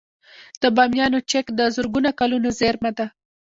د 0.61 0.63
بامیانو 0.75 1.19
چک 1.31 1.45
د 1.59 1.61
زرګونه 1.75 2.09
کلونو 2.19 2.47
زیرمه 2.59 2.91
ده 2.97 3.05